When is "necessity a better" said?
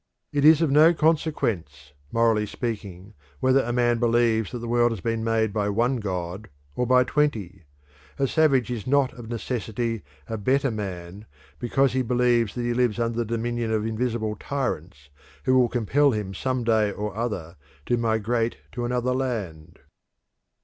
9.29-10.71